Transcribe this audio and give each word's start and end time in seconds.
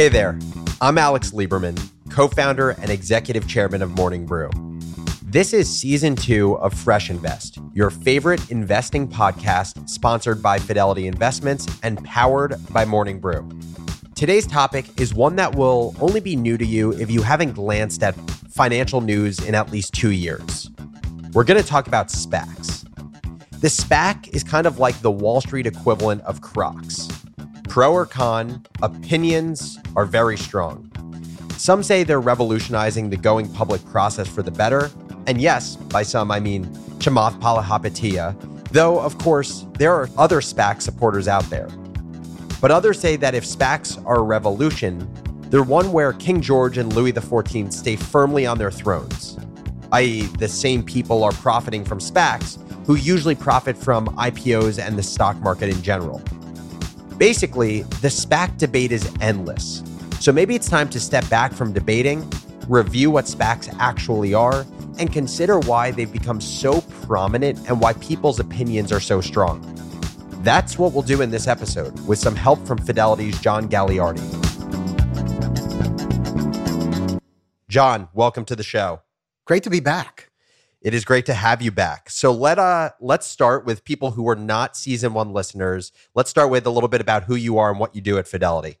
Hey 0.00 0.08
there, 0.08 0.38
I'm 0.80 0.96
Alex 0.96 1.32
Lieberman, 1.32 1.78
co 2.08 2.26
founder 2.26 2.70
and 2.70 2.88
executive 2.88 3.46
chairman 3.46 3.82
of 3.82 3.90
Morning 3.90 4.24
Brew. 4.24 4.48
This 5.22 5.52
is 5.52 5.68
season 5.68 6.16
two 6.16 6.54
of 6.54 6.72
Fresh 6.72 7.10
Invest, 7.10 7.58
your 7.74 7.90
favorite 7.90 8.50
investing 8.50 9.06
podcast 9.06 9.90
sponsored 9.90 10.42
by 10.42 10.58
Fidelity 10.58 11.06
Investments 11.06 11.66
and 11.82 12.02
powered 12.02 12.56
by 12.70 12.86
Morning 12.86 13.20
Brew. 13.20 13.46
Today's 14.14 14.46
topic 14.46 14.86
is 14.98 15.12
one 15.12 15.36
that 15.36 15.54
will 15.54 15.94
only 16.00 16.20
be 16.20 16.34
new 16.34 16.56
to 16.56 16.64
you 16.64 16.92
if 16.92 17.10
you 17.10 17.20
haven't 17.20 17.52
glanced 17.52 18.02
at 18.02 18.14
financial 18.48 19.02
news 19.02 19.38
in 19.40 19.54
at 19.54 19.70
least 19.70 19.92
two 19.92 20.12
years. 20.12 20.70
We're 21.34 21.44
going 21.44 21.60
to 21.60 21.68
talk 21.68 21.88
about 21.88 22.08
SPACs. 22.08 22.86
The 23.60 23.68
SPAC 23.68 24.34
is 24.34 24.44
kind 24.44 24.66
of 24.66 24.78
like 24.78 24.98
the 25.02 25.10
Wall 25.10 25.42
Street 25.42 25.66
equivalent 25.66 26.22
of 26.22 26.40
Crocs. 26.40 27.06
Pro 27.70 27.92
or 27.92 28.04
con, 28.04 28.66
opinions 28.82 29.78
are 29.94 30.04
very 30.04 30.36
strong. 30.36 30.90
Some 31.56 31.84
say 31.84 32.02
they're 32.02 32.20
revolutionizing 32.20 33.10
the 33.10 33.16
going 33.16 33.48
public 33.52 33.84
process 33.84 34.26
for 34.26 34.42
the 34.42 34.50
better. 34.50 34.90
And 35.28 35.40
yes, 35.40 35.76
by 35.76 36.02
some 36.02 36.32
I 36.32 36.40
mean 36.40 36.64
Chamath 36.98 37.38
Palihapitiya, 37.38 38.34
though, 38.72 38.98
of 38.98 39.16
course, 39.18 39.66
there 39.78 39.94
are 39.94 40.10
other 40.18 40.40
SPAC 40.40 40.82
supporters 40.82 41.28
out 41.28 41.44
there. 41.44 41.68
But 42.60 42.72
others 42.72 42.98
say 42.98 43.14
that 43.14 43.36
if 43.36 43.44
SPACs 43.44 44.04
are 44.04 44.18
a 44.18 44.22
revolution, 44.22 45.08
they're 45.42 45.62
one 45.62 45.92
where 45.92 46.12
King 46.14 46.40
George 46.40 46.76
and 46.76 46.92
Louis 46.92 47.12
XIV 47.12 47.72
stay 47.72 47.94
firmly 47.94 48.46
on 48.46 48.58
their 48.58 48.72
thrones, 48.72 49.38
i.e., 49.92 50.22
the 50.40 50.48
same 50.48 50.82
people 50.82 51.22
are 51.22 51.30
profiting 51.30 51.84
from 51.84 52.00
SPACs 52.00 52.58
who 52.84 52.96
usually 52.96 53.36
profit 53.36 53.76
from 53.76 54.08
IPOs 54.16 54.84
and 54.84 54.98
the 54.98 55.04
stock 55.04 55.36
market 55.36 55.68
in 55.68 55.80
general. 55.82 56.20
Basically, 57.20 57.82
the 58.00 58.08
SPAC 58.08 58.56
debate 58.56 58.92
is 58.92 59.06
endless. 59.20 59.82
So 60.20 60.32
maybe 60.32 60.54
it's 60.54 60.70
time 60.70 60.88
to 60.88 60.98
step 60.98 61.28
back 61.28 61.52
from 61.52 61.70
debating, 61.70 62.26
review 62.66 63.10
what 63.10 63.26
SPACs 63.26 63.68
actually 63.78 64.32
are, 64.32 64.64
and 64.98 65.12
consider 65.12 65.58
why 65.58 65.90
they've 65.90 66.10
become 66.10 66.40
so 66.40 66.80
prominent 67.02 67.58
and 67.68 67.78
why 67.78 67.92
people's 67.92 68.40
opinions 68.40 68.90
are 68.90 69.00
so 69.00 69.20
strong. 69.20 69.60
That's 70.42 70.78
what 70.78 70.94
we'll 70.94 71.02
do 71.02 71.20
in 71.20 71.30
this 71.30 71.46
episode 71.46 71.92
with 72.06 72.18
some 72.18 72.34
help 72.34 72.66
from 72.66 72.78
Fidelity's 72.78 73.38
John 73.38 73.68
Gagliardi. 73.68 74.24
John, 77.68 78.08
welcome 78.14 78.46
to 78.46 78.56
the 78.56 78.62
show. 78.62 79.02
Great 79.44 79.62
to 79.64 79.68
be 79.68 79.80
back. 79.80 80.29
It 80.82 80.94
is 80.94 81.04
great 81.04 81.26
to 81.26 81.34
have 81.34 81.60
you 81.60 81.70
back. 81.70 82.08
So 82.08 82.32
let 82.32 82.58
uh 82.58 82.90
let's 83.00 83.26
start 83.26 83.66
with 83.66 83.84
people 83.84 84.12
who 84.12 84.26
are 84.28 84.36
not 84.36 84.76
season 84.76 85.12
1 85.12 85.32
listeners. 85.32 85.92
Let's 86.14 86.30
start 86.30 86.50
with 86.50 86.66
a 86.66 86.70
little 86.70 86.88
bit 86.88 87.02
about 87.02 87.24
who 87.24 87.34
you 87.34 87.58
are 87.58 87.70
and 87.70 87.78
what 87.78 87.94
you 87.94 88.00
do 88.00 88.16
at 88.16 88.26
Fidelity. 88.26 88.78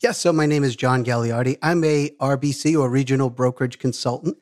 Yes, 0.00 0.18
so 0.18 0.32
my 0.32 0.46
name 0.46 0.64
is 0.64 0.74
John 0.74 1.04
Gagliardi. 1.04 1.58
I'm 1.62 1.84
a 1.84 2.10
RBC 2.20 2.78
or 2.78 2.88
regional 2.88 3.30
brokerage 3.30 3.78
consultant. 3.78 4.38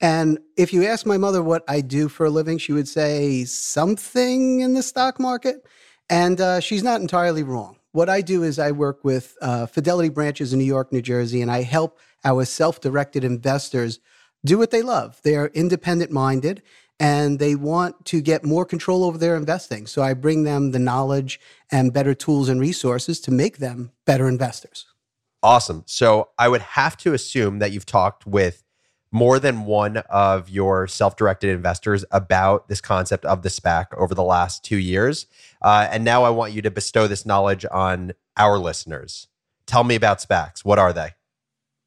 And 0.00 0.38
if 0.56 0.72
you 0.72 0.84
ask 0.84 1.06
my 1.06 1.18
mother 1.18 1.42
what 1.42 1.62
I 1.68 1.82
do 1.82 2.08
for 2.08 2.26
a 2.26 2.30
living, 2.30 2.58
she 2.58 2.72
would 2.72 2.88
say 2.88 3.44
something 3.44 4.60
in 4.60 4.74
the 4.74 4.82
stock 4.82 5.20
market. 5.20 5.66
And 6.08 6.40
uh, 6.40 6.60
she's 6.60 6.82
not 6.82 7.00
entirely 7.00 7.42
wrong. 7.42 7.76
What 7.92 8.08
I 8.08 8.20
do 8.20 8.42
is 8.42 8.58
I 8.58 8.72
work 8.72 9.04
with 9.04 9.36
uh, 9.40 9.66
Fidelity 9.66 10.08
branches 10.08 10.52
in 10.52 10.58
New 10.58 10.64
York, 10.64 10.92
New 10.92 11.02
Jersey, 11.02 11.42
and 11.42 11.50
I 11.50 11.62
help 11.62 11.98
our 12.24 12.44
self 12.44 12.80
directed 12.80 13.24
investors 13.24 14.00
do 14.44 14.58
what 14.58 14.70
they 14.70 14.82
love. 14.82 15.20
They're 15.22 15.46
independent 15.48 16.10
minded 16.10 16.62
and 16.98 17.38
they 17.38 17.54
want 17.54 18.04
to 18.06 18.20
get 18.20 18.44
more 18.44 18.66
control 18.66 19.04
over 19.04 19.16
their 19.16 19.34
investing. 19.34 19.86
So 19.86 20.02
I 20.02 20.12
bring 20.12 20.44
them 20.44 20.70
the 20.70 20.78
knowledge 20.78 21.40
and 21.72 21.92
better 21.92 22.14
tools 22.14 22.48
and 22.48 22.60
resources 22.60 23.20
to 23.20 23.30
make 23.30 23.56
them 23.58 23.92
better 24.04 24.28
investors. 24.28 24.86
Awesome. 25.42 25.82
So 25.86 26.28
I 26.38 26.48
would 26.48 26.60
have 26.60 26.98
to 26.98 27.14
assume 27.14 27.58
that 27.60 27.72
you've 27.72 27.86
talked 27.86 28.26
with 28.26 28.62
more 29.10 29.38
than 29.38 29.64
one 29.64 29.96
of 30.08 30.50
your 30.50 30.86
self 30.86 31.16
directed 31.16 31.50
investors 31.50 32.04
about 32.10 32.68
this 32.68 32.82
concept 32.82 33.24
of 33.24 33.42
the 33.42 33.48
SPAC 33.48 33.86
over 33.96 34.14
the 34.14 34.22
last 34.22 34.62
two 34.62 34.76
years. 34.76 35.26
Uh, 35.62 35.88
and 35.90 36.04
now 36.04 36.24
I 36.24 36.30
want 36.30 36.52
you 36.52 36.62
to 36.62 36.70
bestow 36.70 37.06
this 37.06 37.24
knowledge 37.24 37.64
on 37.70 38.12
our 38.36 38.58
listeners. 38.58 39.26
Tell 39.66 39.84
me 39.84 39.94
about 39.94 40.18
SPACs. 40.18 40.64
What 40.64 40.78
are 40.78 40.92
they? 40.92 41.12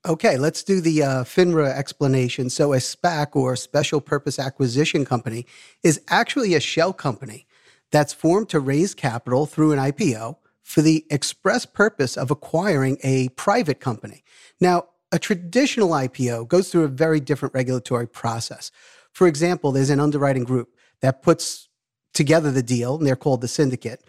Okay, 0.05 0.37
let's 0.37 0.63
do 0.63 0.81
the 0.81 1.01
uh, 1.01 1.23
FINRA 1.23 1.69
explanation. 1.73 2.49
So, 2.49 2.73
a 2.73 2.77
SPAC 2.77 3.37
or 3.37 3.55
Special 3.55 4.01
Purpose 4.01 4.37
Acquisition 4.37 5.05
Company 5.05 5.45
is 5.81 6.01
actually 6.09 6.55
a 6.55 6.59
shell 6.59 6.91
company 6.91 7.47
that's 7.89 8.11
formed 8.11 8.49
to 8.49 8.59
raise 8.59 8.93
capital 8.93 9.45
through 9.45 9.71
an 9.71 9.79
IPO 9.79 10.35
for 10.61 10.81
the 10.81 11.05
express 11.09 11.65
purpose 11.65 12.17
of 12.17 12.31
acquiring 12.31 12.97
a 13.01 13.29
private 13.29 13.79
company. 13.79 14.25
Now, 14.59 14.87
a 15.13 15.19
traditional 15.19 15.91
IPO 15.91 16.49
goes 16.49 16.69
through 16.69 16.83
a 16.83 16.89
very 16.89 17.21
different 17.21 17.53
regulatory 17.53 18.07
process. 18.07 18.71
For 19.13 19.27
example, 19.27 19.71
there's 19.71 19.89
an 19.89 20.01
underwriting 20.01 20.43
group 20.43 20.75
that 20.99 21.21
puts 21.21 21.69
together 22.13 22.51
the 22.51 22.63
deal, 22.63 22.97
and 22.97 23.07
they're 23.07 23.15
called 23.15 23.39
the 23.39 23.47
syndicate. 23.47 24.03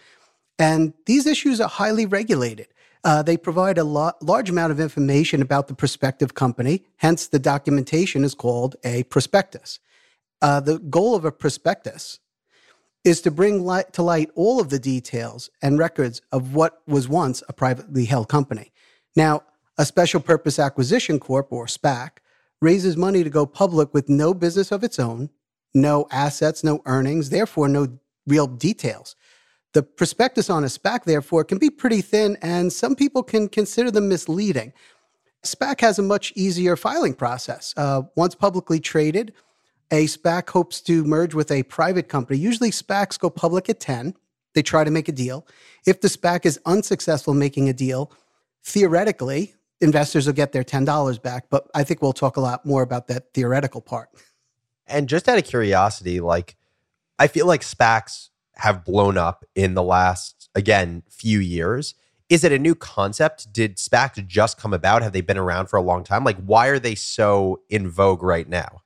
And 0.59 0.93
these 1.07 1.27
issues 1.27 1.61
are 1.61 1.69
highly 1.69 2.07
regulated. 2.07 2.69
Uh, 3.05 3.23
they 3.23 3.37
provide 3.37 3.77
a 3.77 3.85
lo- 3.85 4.13
large 4.23 4.49
amount 4.49 4.73
of 4.73 4.81
information 4.81 5.43
about 5.43 5.69
the 5.69 5.75
prospective 5.75 6.35
company, 6.35 6.85
hence, 6.97 7.27
the 7.27 7.39
documentation 7.39 8.25
is 8.25 8.35
called 8.35 8.77
a 8.83 9.03
prospectus. 9.05 9.79
Uh, 10.41 10.59
the 10.61 10.79
goal 10.79 11.15
of 11.15 11.25
a 11.25 11.33
prospectus 11.33 12.19
is 13.05 13.21
to 13.21 13.31
bring 13.31 13.65
light 13.65 13.93
to 13.93 14.03
light 14.03 14.31
all 14.35 14.59
of 14.59 14.71
the 14.71 14.79
details 14.79 15.51
and 15.61 15.79
records 15.79 16.23
of 16.33 16.55
what 16.55 16.83
was 16.87 17.07
once 17.07 17.43
a 17.49 17.53
privately 17.53 18.07
held 18.07 18.29
company. 18.29 18.73
Now, 19.15 19.43
a 19.77 19.85
special 19.85 20.21
purpose 20.21 20.59
acquisition 20.59 21.21
corp 21.21 21.53
or 21.53 21.67
SPAC 21.67 22.19
raises 22.63 22.97
money 22.97 23.23
to 23.23 23.31
go 23.31 23.45
public 23.45 23.93
with 23.93 24.09
no 24.09 24.33
business 24.33 24.73
of 24.73 24.83
its 24.83 24.99
own, 24.99 25.29
no 25.75 26.07
assets, 26.11 26.65
no 26.65 26.81
earnings, 26.87 27.29
therefore 27.29 27.69
no 27.69 27.99
real 28.27 28.47
details. 28.47 29.17
The 29.75 29.83
prospectus 29.83 30.49
on 30.49 30.63
a 30.63 30.69
SPAC, 30.69 31.03
therefore, 31.05 31.45
can 31.45 31.59
be 31.59 31.69
pretty 31.69 32.01
thin, 32.01 32.39
and 32.41 32.73
some 32.73 32.95
people 32.95 33.25
can 33.25 33.49
consider 33.49 33.91
them 33.91 34.09
misleading. 34.09 34.73
SPAC 35.43 35.81
has 35.81 35.99
a 35.99 36.03
much 36.03 36.33
easier 36.37 36.77
filing 36.77 37.13
process. 37.13 37.75
Uh, 37.77 38.03
once 38.17 38.37
publicly 38.37 38.79
traded, 38.79 39.35
a 39.91 40.07
SPAC 40.07 40.49
hopes 40.49 40.81
to 40.83 41.05
merge 41.05 41.35
with 41.35 41.51
a 41.51 41.65
private 41.65 42.09
company. 42.09 42.39
Usually, 42.39 42.71
SPACs 42.71 43.19
go 43.19 43.29
public 43.29 43.69
at 43.69 43.81
10. 43.81 44.15
They 44.55 44.63
try 44.63 44.85
to 44.85 44.93
make 44.93 45.09
a 45.09 45.13
deal. 45.13 45.47
If 45.87 46.01
the 46.01 46.09
SPAC 46.09 46.47
is 46.47 46.61
unsuccessful 46.65 47.35
making 47.35 47.69
a 47.69 47.73
deal, 47.73 48.13
theoretically, 48.63 49.55
investors 49.81 50.27
will 50.27 50.35
get 50.35 50.53
their 50.53 50.65
$10 50.65 51.21
back. 51.21 51.47
But 51.51 51.69
I 51.75 51.83
think 51.83 52.01
we'll 52.01 52.13
talk 52.13 52.37
a 52.37 52.41
lot 52.41 52.65
more 52.65 52.83
about 52.83 53.09
that 53.09 53.35
theoretical 53.35 53.81
part. 53.81 54.09
And 54.87 55.09
just 55.09 55.29
out 55.29 55.37
of 55.37 55.45
curiosity, 55.45 56.21
like, 56.21 56.57
I 57.19 57.27
feel 57.27 57.47
like 57.47 57.63
SPACs 57.63 58.31
have 58.57 58.85
blown 58.85 59.17
up 59.17 59.45
in 59.55 59.75
the 59.75 59.83
last, 59.83 60.49
again, 60.55 61.03
few 61.11 61.39
years. 61.39 61.95
Is 62.29 62.45
it 62.45 62.53
a 62.53 62.59
new 62.59 62.75
concept? 62.75 63.53
Did 63.53 63.77
SPAC 63.77 64.27
just 64.27 64.59
come 64.59 64.73
about? 64.73 65.03
Have 65.03 65.13
they 65.13 65.21
been 65.21 65.39
around 65.39 65.67
for 65.67 65.77
a 65.77 65.83
long 65.83 66.05
time? 66.05 66.25
Like, 66.25 66.39
why 66.39 66.69
are 66.69 66.79
they 66.79 66.95
so 66.95 67.61
in 67.69 67.89
vogue 67.89 68.23
right 68.23 68.49
now? 68.49 68.83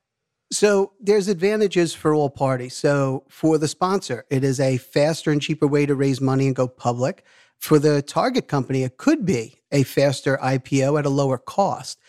So 0.51 0.93
there's 0.99 1.27
advantages 1.27 1.93
for 1.93 2.13
all 2.13 2.29
parties. 2.29 2.75
So 2.75 3.23
for 3.29 3.57
the 3.57 3.67
sponsor, 3.67 4.25
it 4.29 4.43
is 4.43 4.59
a 4.59 4.77
faster 4.77 5.31
and 5.31 5.41
cheaper 5.41 5.67
way 5.67 5.85
to 5.85 5.95
raise 5.95 6.19
money 6.19 6.47
and 6.47 6.55
go 6.55 6.67
public. 6.67 7.23
For 7.59 7.77
the 7.77 8.01
target 8.01 8.47
company, 8.47 8.83
it 8.83 8.97
could 8.97 9.25
be 9.25 9.61
a 9.71 9.83
faster 9.83 10.39
IPO 10.41 10.97
at 10.97 11.05
a 11.05 11.09
lower 11.09 11.37
cost. 11.37 11.99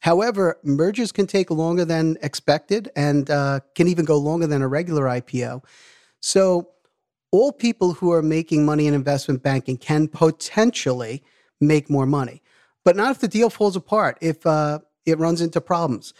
However, 0.00 0.58
mergers 0.62 1.10
can 1.10 1.26
take 1.26 1.50
longer 1.50 1.84
than 1.84 2.18
expected 2.22 2.90
and 2.94 3.30
uh, 3.30 3.60
can 3.74 3.88
even 3.88 4.04
go 4.04 4.18
longer 4.18 4.46
than 4.46 4.62
a 4.62 4.68
regular 4.68 5.04
IPO. 5.04 5.64
So 6.20 6.70
all 7.30 7.52
people 7.52 7.92
who 7.92 8.12
are 8.12 8.22
making 8.22 8.64
money 8.64 8.86
in 8.86 8.94
investment 8.94 9.42
banking 9.42 9.76
can 9.76 10.08
potentially 10.08 11.22
make 11.60 11.90
more 11.90 12.06
money, 12.06 12.42
but 12.84 12.96
not 12.96 13.10
if 13.10 13.18
the 13.18 13.28
deal 13.28 13.50
falls 13.50 13.76
apart, 13.76 14.18
if 14.20 14.46
uh, 14.46 14.78
it 15.04 15.18
runs 15.18 15.40
into 15.40 15.60
problems. 15.60 16.14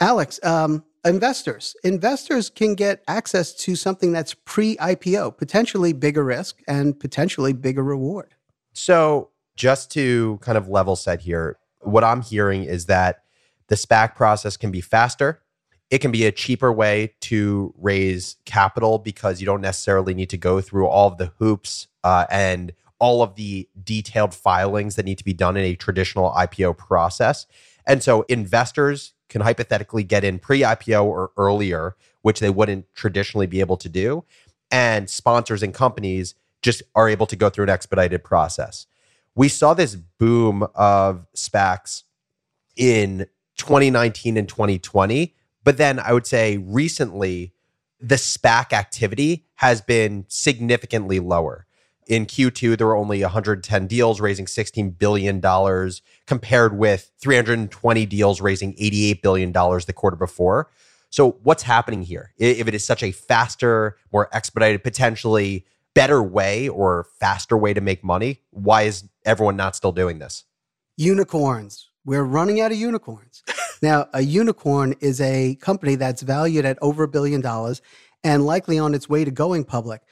Alex, 0.00 0.38
um, 0.42 0.84
investors, 1.04 1.74
investors 1.84 2.50
can 2.50 2.74
get 2.74 3.02
access 3.08 3.54
to 3.54 3.74
something 3.74 4.12
that's 4.12 4.34
pre 4.34 4.76
IPO, 4.76 5.36
potentially 5.36 5.92
bigger 5.92 6.24
risk 6.24 6.60
and 6.68 6.98
potentially 6.98 7.52
bigger 7.52 7.82
reward. 7.82 8.34
So, 8.72 9.30
just 9.56 9.90
to 9.92 10.38
kind 10.42 10.58
of 10.58 10.68
level 10.68 10.96
set 10.96 11.22
here, 11.22 11.58
what 11.80 12.04
I'm 12.04 12.20
hearing 12.20 12.64
is 12.64 12.86
that 12.86 13.22
the 13.68 13.74
SPAC 13.74 14.14
process 14.14 14.56
can 14.56 14.70
be 14.70 14.82
faster 14.82 15.42
it 15.90 15.98
can 15.98 16.10
be 16.10 16.26
a 16.26 16.32
cheaper 16.32 16.72
way 16.72 17.14
to 17.20 17.72
raise 17.78 18.36
capital 18.44 18.98
because 18.98 19.40
you 19.40 19.46
don't 19.46 19.60
necessarily 19.60 20.14
need 20.14 20.30
to 20.30 20.36
go 20.36 20.60
through 20.60 20.86
all 20.86 21.08
of 21.08 21.18
the 21.18 21.32
hoops 21.38 21.86
uh, 22.02 22.26
and 22.30 22.72
all 22.98 23.22
of 23.22 23.34
the 23.36 23.68
detailed 23.84 24.34
filings 24.34 24.96
that 24.96 25.04
need 25.04 25.18
to 25.18 25.24
be 25.24 25.32
done 25.32 25.56
in 25.56 25.64
a 25.64 25.74
traditional 25.74 26.32
IPO 26.32 26.76
process. 26.76 27.46
And 27.86 28.02
so 28.02 28.22
investors 28.28 29.12
can 29.28 29.42
hypothetically 29.42 30.02
get 30.02 30.24
in 30.24 30.38
pre 30.38 30.60
IPO 30.60 31.04
or 31.04 31.30
earlier, 31.36 31.94
which 32.22 32.40
they 32.40 32.50
wouldn't 32.50 32.86
traditionally 32.94 33.46
be 33.46 33.60
able 33.60 33.76
to 33.76 33.88
do. 33.88 34.24
And 34.70 35.08
sponsors 35.08 35.62
and 35.62 35.72
companies 35.72 36.34
just 36.62 36.82
are 36.96 37.08
able 37.08 37.26
to 37.26 37.36
go 37.36 37.48
through 37.48 37.64
an 37.64 37.70
expedited 37.70 38.24
process. 38.24 38.86
we 39.36 39.48
saw 39.48 39.74
this 39.74 39.94
boom 39.94 40.66
of 40.74 41.26
SPACs 41.36 42.04
in 42.76 43.26
2019 43.56 44.36
and 44.36 44.48
2020. 44.48 45.34
But 45.66 45.78
then 45.78 45.98
I 45.98 46.12
would 46.12 46.28
say 46.28 46.58
recently, 46.58 47.52
the 48.00 48.14
SPAC 48.14 48.72
activity 48.72 49.46
has 49.56 49.80
been 49.80 50.24
significantly 50.28 51.18
lower. 51.18 51.66
In 52.06 52.24
Q2, 52.24 52.78
there 52.78 52.86
were 52.86 52.96
only 52.96 53.20
110 53.20 53.88
deals 53.88 54.20
raising 54.20 54.46
$16 54.46 54.96
billion, 54.96 55.42
compared 56.24 56.78
with 56.78 57.10
320 57.20 58.06
deals 58.06 58.40
raising 58.40 58.74
$88 58.74 59.22
billion 59.22 59.50
the 59.50 59.92
quarter 59.92 60.16
before. 60.16 60.70
So, 61.10 61.32
what's 61.42 61.64
happening 61.64 62.02
here? 62.02 62.32
If 62.38 62.68
it 62.68 62.74
is 62.74 62.86
such 62.86 63.02
a 63.02 63.10
faster, 63.10 63.96
more 64.12 64.28
expedited, 64.32 64.84
potentially 64.84 65.66
better 65.96 66.22
way 66.22 66.68
or 66.68 67.08
faster 67.18 67.56
way 67.56 67.74
to 67.74 67.80
make 67.80 68.04
money, 68.04 68.40
why 68.50 68.82
is 68.82 69.02
everyone 69.24 69.56
not 69.56 69.74
still 69.74 69.92
doing 69.92 70.20
this? 70.20 70.44
Unicorns. 70.96 71.90
We're 72.04 72.22
running 72.22 72.60
out 72.60 72.70
of 72.70 72.78
unicorns. 72.78 73.42
now, 73.82 74.08
a 74.12 74.22
unicorn 74.22 74.94
is 75.00 75.20
a 75.20 75.56
company 75.56 75.94
that's 75.94 76.22
valued 76.22 76.64
at 76.64 76.78
over 76.80 77.04
a 77.04 77.08
billion 77.08 77.40
dollars 77.40 77.82
and 78.24 78.44
likely 78.44 78.78
on 78.78 78.94
its 78.94 79.08
way 79.08 79.24
to 79.24 79.30
going 79.30 79.64
public. 79.64 80.02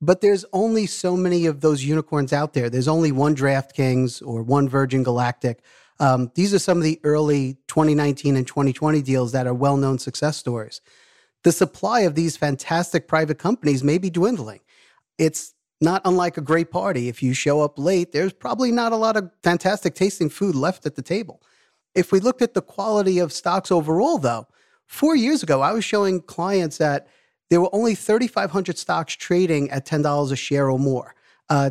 But 0.00 0.20
there's 0.20 0.44
only 0.52 0.86
so 0.86 1.16
many 1.16 1.46
of 1.46 1.60
those 1.60 1.84
unicorns 1.84 2.32
out 2.32 2.52
there. 2.52 2.68
There's 2.68 2.88
only 2.88 3.12
one 3.12 3.34
DraftKings 3.34 4.26
or 4.26 4.42
one 4.42 4.68
Virgin 4.68 5.02
Galactic. 5.02 5.62
Um, 6.00 6.30
these 6.34 6.52
are 6.52 6.58
some 6.58 6.78
of 6.78 6.84
the 6.84 7.00
early 7.04 7.54
2019 7.68 8.36
and 8.36 8.46
2020 8.46 9.02
deals 9.02 9.32
that 9.32 9.46
are 9.46 9.54
well 9.54 9.76
known 9.76 9.98
success 9.98 10.36
stories. 10.36 10.80
The 11.44 11.52
supply 11.52 12.00
of 12.00 12.14
these 12.14 12.36
fantastic 12.36 13.06
private 13.06 13.38
companies 13.38 13.84
may 13.84 13.98
be 13.98 14.10
dwindling. 14.10 14.60
It's 15.18 15.54
not 15.80 16.02
unlike 16.04 16.36
a 16.36 16.40
great 16.40 16.70
party. 16.70 17.08
If 17.08 17.22
you 17.22 17.34
show 17.34 17.60
up 17.60 17.78
late, 17.78 18.12
there's 18.12 18.32
probably 18.32 18.72
not 18.72 18.92
a 18.92 18.96
lot 18.96 19.16
of 19.16 19.30
fantastic 19.42 19.94
tasting 19.94 20.30
food 20.30 20.54
left 20.54 20.86
at 20.86 20.96
the 20.96 21.02
table. 21.02 21.40
If 21.94 22.12
we 22.12 22.20
looked 22.20 22.42
at 22.42 22.54
the 22.54 22.62
quality 22.62 23.18
of 23.18 23.32
stocks 23.32 23.70
overall, 23.70 24.18
though, 24.18 24.46
four 24.86 25.14
years 25.16 25.42
ago, 25.42 25.60
I 25.60 25.72
was 25.72 25.84
showing 25.84 26.20
clients 26.20 26.78
that 26.78 27.08
there 27.50 27.60
were 27.60 27.74
only 27.74 27.94
3,500 27.94 28.76
stocks 28.78 29.14
trading 29.14 29.70
at 29.70 29.86
$10 29.86 30.32
a 30.32 30.36
share 30.36 30.70
or 30.70 30.78
more. 30.78 31.14
Uh, 31.48 31.70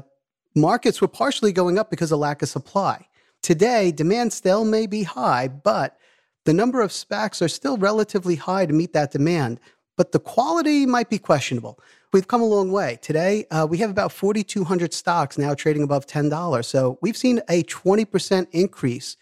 markets 0.55 1.01
were 1.01 1.07
partially 1.07 1.51
going 1.51 1.77
up 1.77 1.89
because 1.89 2.11
of 2.11 2.19
lack 2.19 2.41
of 2.41 2.49
supply. 2.49 3.07
Today, 3.41 3.91
demand 3.91 4.31
still 4.31 4.63
may 4.63 4.87
be 4.87 5.03
high, 5.03 5.49
but 5.49 5.97
the 6.45 6.53
number 6.53 6.81
of 6.81 6.91
SPACs 6.91 7.41
are 7.41 7.49
still 7.49 7.77
relatively 7.77 8.35
high 8.35 8.65
to 8.65 8.73
meet 8.73 8.93
that 8.93 9.11
demand, 9.11 9.59
but 9.97 10.11
the 10.11 10.19
quality 10.19 10.85
might 10.85 11.09
be 11.09 11.17
questionable. 11.17 11.79
We've 12.13 12.27
come 12.27 12.41
a 12.41 12.45
long 12.45 12.71
way. 12.71 12.99
Today, 13.01 13.45
uh, 13.49 13.65
we 13.69 13.79
have 13.79 13.89
about 13.89 14.11
4,200 14.11 14.93
stocks 14.93 15.37
now 15.37 15.53
trading 15.55 15.83
above 15.83 16.05
$10. 16.05 16.63
So 16.63 16.99
we've 17.01 17.17
seen 17.17 17.41
a 17.49 17.63
20% 17.63 18.47
increase 18.51 19.17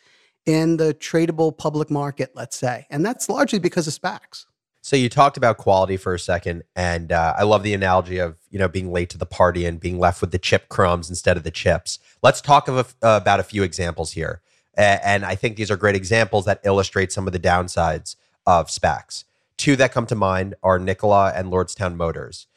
in 0.45 0.77
the 0.77 0.93
tradable 0.93 1.55
public 1.55 1.89
market, 1.89 2.31
let's 2.35 2.57
say. 2.57 2.85
And 2.89 3.05
that's 3.05 3.29
largely 3.29 3.59
because 3.59 3.88
of 3.88 3.93
SPACs. 3.93 4.45
So 4.83 4.95
you 4.95 5.09
talked 5.09 5.38
about 5.38 5.57
quality 5.57 5.95
for 5.95 6.15
a 6.15 6.19
second, 6.19 6.63
and 6.75 7.11
uh, 7.11 7.35
I 7.38 7.43
love 7.43 7.61
the 7.61 7.75
analogy 7.75 8.17
of 8.17 8.39
you 8.49 8.57
know 8.57 8.67
being 8.67 8.91
late 8.91 9.11
to 9.11 9.17
the 9.17 9.27
party 9.27 9.65
and 9.65 9.79
being 9.79 9.99
left 9.99 10.21
with 10.21 10.31
the 10.31 10.39
chip 10.39 10.69
crumbs 10.69 11.07
instead 11.07 11.38
of 11.38 11.43
the 11.43 11.51
chips. 11.51 11.99
Let's 12.23 12.41
talk 12.41 12.67
a, 12.67 12.73
uh, 12.73 12.83
about 13.01 13.39
a 13.39 13.43
few 13.43 13.61
examples 13.61 14.13
here, 14.13 14.41
and 14.75 15.23
I 15.23 15.35
think 15.35 15.55
these 15.55 15.69
are 15.69 15.77
great 15.77 15.95
examples 15.95 16.45
that 16.45 16.61
illustrate 16.63 17.11
some 17.11 17.27
of 17.27 17.33
the 17.33 17.39
downsides 17.39 18.15
of 18.47 18.69
SPACs. 18.69 19.25
Two 19.55 19.75
that 19.75 19.91
come 19.91 20.07
to 20.07 20.15
mind 20.15 20.55
are 20.63 20.79
Nikola 20.79 21.31
and 21.35 21.51
Lordstown 21.51 21.95
Motors. 21.95 22.47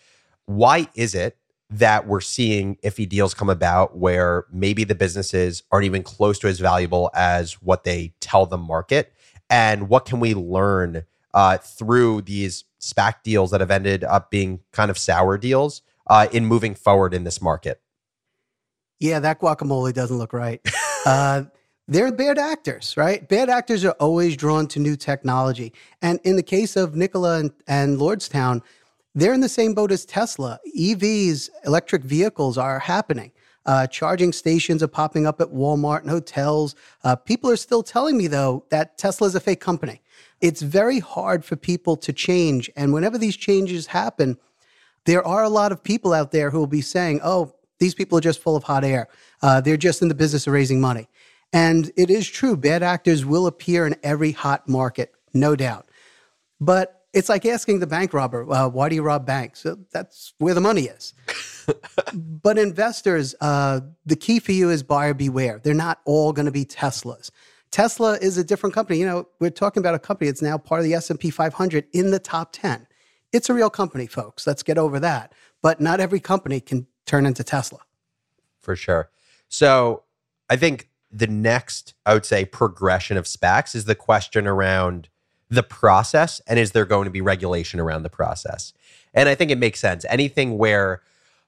Why 0.46 0.88
is 0.94 1.14
it 1.14 1.36
that 1.78 2.06
we're 2.06 2.20
seeing 2.20 2.76
iffy 2.76 3.08
deals 3.08 3.34
come 3.34 3.50
about 3.50 3.96
where 3.96 4.44
maybe 4.52 4.84
the 4.84 4.94
businesses 4.94 5.62
aren't 5.70 5.86
even 5.86 6.02
close 6.02 6.38
to 6.40 6.48
as 6.48 6.60
valuable 6.60 7.10
as 7.14 7.54
what 7.62 7.84
they 7.84 8.14
tell 8.20 8.46
the 8.46 8.58
market? 8.58 9.12
And 9.50 9.88
what 9.88 10.04
can 10.04 10.20
we 10.20 10.34
learn? 10.34 11.04
uh, 11.34 11.58
through 11.58 12.22
these 12.22 12.64
SPAC 12.80 13.22
deals 13.22 13.50
that 13.50 13.60
have 13.60 13.70
ended 13.70 14.04
up 14.04 14.30
being 14.30 14.60
kind 14.72 14.90
of 14.90 14.96
sour 14.96 15.36
deals 15.36 15.82
uh, 16.06 16.28
in 16.32 16.46
moving 16.46 16.74
forward 16.74 17.12
in 17.12 17.24
this 17.24 17.42
market? 17.42 17.82
Yeah, 19.00 19.18
that 19.18 19.40
guacamole 19.40 19.92
doesn't 19.92 20.16
look 20.16 20.32
right. 20.32 20.60
uh, 21.06 21.42
they're 21.88 22.12
bad 22.12 22.38
actors, 22.38 22.96
right? 22.96 23.28
Bad 23.28 23.50
actors 23.50 23.84
are 23.84 23.96
always 24.00 24.36
drawn 24.36 24.66
to 24.68 24.78
new 24.78 24.96
technology. 24.96 25.72
And 26.00 26.20
in 26.24 26.36
the 26.36 26.42
case 26.42 26.76
of 26.76 26.94
Nikola 26.94 27.40
and, 27.40 27.50
and 27.66 27.98
Lordstown, 27.98 28.62
they're 29.14 29.32
in 29.32 29.40
the 29.40 29.48
same 29.48 29.74
boat 29.74 29.92
as 29.92 30.04
Tesla. 30.04 30.58
EVs, 30.76 31.50
electric 31.64 32.02
vehicles, 32.02 32.58
are 32.58 32.78
happening. 32.78 33.32
Uh, 33.66 33.86
charging 33.86 34.32
stations 34.32 34.82
are 34.82 34.88
popping 34.88 35.26
up 35.26 35.40
at 35.40 35.48
Walmart 35.48 36.02
and 36.02 36.10
hotels. 36.10 36.74
Uh, 37.02 37.16
people 37.16 37.48
are 37.50 37.56
still 37.56 37.82
telling 37.82 38.16
me, 38.16 38.26
though, 38.26 38.64
that 38.70 38.98
Tesla 38.98 39.26
is 39.26 39.34
a 39.34 39.40
fake 39.40 39.60
company 39.60 40.02
it's 40.44 40.60
very 40.60 40.98
hard 40.98 41.42
for 41.42 41.56
people 41.56 41.96
to 41.96 42.12
change. 42.12 42.70
And 42.76 42.92
whenever 42.92 43.16
these 43.16 43.34
changes 43.34 43.86
happen, 43.86 44.38
there 45.06 45.26
are 45.26 45.42
a 45.42 45.48
lot 45.48 45.72
of 45.72 45.82
people 45.82 46.12
out 46.12 46.32
there 46.32 46.50
who 46.50 46.58
will 46.58 46.66
be 46.66 46.82
saying, 46.82 47.20
oh, 47.24 47.54
these 47.78 47.94
people 47.94 48.18
are 48.18 48.20
just 48.20 48.42
full 48.42 48.54
of 48.54 48.62
hot 48.62 48.84
air. 48.84 49.08
Uh, 49.40 49.62
they're 49.62 49.78
just 49.78 50.02
in 50.02 50.08
the 50.08 50.14
business 50.14 50.46
of 50.46 50.52
raising 50.52 50.82
money. 50.82 51.08
And 51.54 51.90
it 51.96 52.10
is 52.10 52.28
true, 52.28 52.58
bad 52.58 52.82
actors 52.82 53.24
will 53.24 53.46
appear 53.46 53.86
in 53.86 53.96
every 54.02 54.32
hot 54.32 54.68
market, 54.68 55.14
no 55.32 55.56
doubt. 55.56 55.88
But 56.60 57.03
it's 57.14 57.28
like 57.28 57.46
asking 57.46 57.78
the 57.78 57.86
bank 57.86 58.12
robber, 58.12 58.50
uh, 58.52 58.68
why 58.68 58.88
do 58.88 58.96
you 58.96 59.02
rob 59.02 59.24
banks? 59.24 59.60
So 59.60 59.78
that's 59.92 60.34
where 60.38 60.52
the 60.52 60.60
money 60.60 60.82
is. 60.82 61.14
but 62.14 62.58
investors, 62.58 63.34
uh, 63.40 63.80
the 64.04 64.16
key 64.16 64.40
for 64.40 64.52
you 64.52 64.68
is 64.70 64.82
buyer 64.82 65.14
beware. 65.14 65.60
They're 65.62 65.74
not 65.74 66.00
all 66.04 66.32
going 66.32 66.46
to 66.46 66.52
be 66.52 66.64
Teslas. 66.64 67.30
Tesla 67.70 68.18
is 68.18 68.36
a 68.36 68.44
different 68.44 68.74
company. 68.74 68.98
You 68.98 69.06
know, 69.06 69.28
we're 69.40 69.50
talking 69.50 69.80
about 69.80 69.94
a 69.94 69.98
company 69.98 70.28
that's 70.28 70.42
now 70.42 70.58
part 70.58 70.80
of 70.80 70.84
the 70.84 70.94
S&P 70.94 71.30
500 71.30 71.86
in 71.92 72.10
the 72.10 72.18
top 72.18 72.50
10. 72.52 72.86
It's 73.32 73.48
a 73.48 73.54
real 73.54 73.70
company, 73.70 74.06
folks. 74.06 74.46
Let's 74.46 74.62
get 74.62 74.76
over 74.76 75.00
that. 75.00 75.32
But 75.62 75.80
not 75.80 76.00
every 76.00 76.20
company 76.20 76.60
can 76.60 76.86
turn 77.06 77.26
into 77.26 77.42
Tesla. 77.42 77.80
For 78.60 78.76
sure. 78.76 79.10
So, 79.48 80.02
I 80.50 80.56
think 80.56 80.88
the 81.10 81.26
next, 81.26 81.94
I 82.04 82.14
would 82.14 82.26
say, 82.26 82.44
progression 82.44 83.16
of 83.16 83.24
SPACs 83.24 83.74
is 83.74 83.84
the 83.84 83.94
question 83.94 84.46
around 84.46 85.08
the 85.54 85.62
process 85.62 86.40
and 86.46 86.58
is 86.58 86.72
there 86.72 86.84
going 86.84 87.04
to 87.04 87.10
be 87.10 87.20
regulation 87.20 87.80
around 87.80 88.02
the 88.02 88.10
process? 88.10 88.72
And 89.12 89.28
I 89.28 89.34
think 89.34 89.50
it 89.50 89.58
makes 89.58 89.80
sense. 89.80 90.04
Anything 90.08 90.58
where 90.58 91.02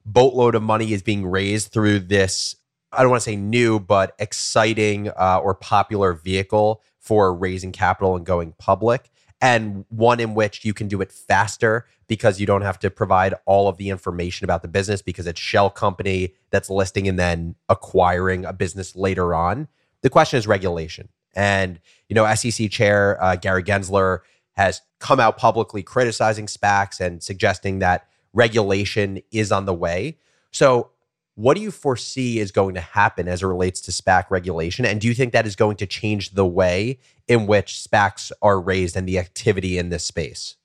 boatload 0.04 0.54
of 0.54 0.62
money 0.62 0.92
is 0.92 1.02
being 1.02 1.26
raised 1.26 1.72
through 1.72 2.00
this 2.00 2.56
I 2.92 3.02
don't 3.02 3.10
want 3.10 3.22
to 3.22 3.30
say 3.30 3.36
new, 3.36 3.78
but 3.78 4.14
exciting 4.18 5.08
uh, 5.10 5.40
or 5.42 5.54
popular 5.54 6.14
vehicle 6.14 6.82
for 6.98 7.34
raising 7.34 7.72
capital 7.72 8.16
and 8.16 8.25
going 8.25 8.52
public, 8.58 9.10
and 9.40 9.84
one 9.90 10.18
in 10.18 10.34
which 10.34 10.64
you 10.64 10.72
can 10.72 10.88
do 10.88 11.00
it 11.00 11.12
faster 11.12 11.86
because 12.06 12.40
you 12.40 12.46
don't 12.46 12.62
have 12.62 12.78
to 12.78 12.90
provide 12.90 13.34
all 13.44 13.68
of 13.68 13.76
the 13.76 13.90
information 13.90 14.44
about 14.44 14.62
the 14.62 14.68
business 14.68 15.02
because 15.02 15.26
it's 15.26 15.40
shell 15.40 15.68
company 15.68 16.34
that's 16.50 16.70
listing 16.70 17.06
and 17.06 17.18
then 17.18 17.54
acquiring 17.68 18.44
a 18.44 18.52
business 18.52 18.96
later 18.96 19.34
on. 19.34 19.68
The 20.02 20.10
question 20.10 20.38
is 20.38 20.46
regulation, 20.46 21.08
and 21.37 21.78
you 22.09 22.14
know, 22.14 22.33
SEC 22.35 22.71
Chair 22.71 23.23
uh, 23.23 23.37
Gary 23.37 23.62
Gensler 23.62 24.21
has 24.52 24.81
come 24.99 25.21
out 25.21 25.37
publicly 25.37 25.83
criticizing 25.83 26.47
SPACs 26.47 26.99
and 26.99 27.23
suggesting 27.23 27.81
that 27.81 28.09
regulation 28.33 29.21
is 29.31 29.52
on 29.52 29.66
the 29.66 29.75
way. 29.75 30.19
So 30.50 30.90
what 31.35 31.55
do 31.55 31.62
you 31.62 31.71
foresee 31.71 32.38
is 32.38 32.50
going 32.50 32.75
to 32.75 32.81
happen 32.81 33.28
as 33.28 33.43
it 33.43 33.47
relates 33.47 33.81
to 33.83 33.90
SPAC 33.90 34.31
regulation? 34.31 34.87
And 34.87 35.00
do 35.00 35.07
you 35.07 35.14
think 35.14 35.33
that 35.35 35.47
is 35.47 35.55
going 35.55 35.76
to 35.76 35.87
change 35.87 36.31
the 36.31 36.47
way 36.47 36.99
in 37.28 37.47
which 37.47 37.87
SPACs 37.87 38.33
are 38.40 38.59
raised 38.59 38.97
and 38.97 39.07
the 39.07 39.19
activity 39.19 39.76
in 39.76 39.90
this 39.90 40.05
space? 40.05 40.57